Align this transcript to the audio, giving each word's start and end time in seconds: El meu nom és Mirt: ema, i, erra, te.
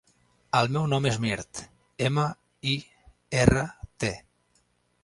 El 0.59 0.69
meu 0.77 0.87
nom 0.93 1.05
és 1.09 1.19
Mirt: 1.25 1.61
ema, 2.09 2.25
i, 2.73 2.75
erra, 3.45 3.69
te. 4.07 4.13